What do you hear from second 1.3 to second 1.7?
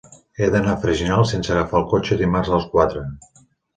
sense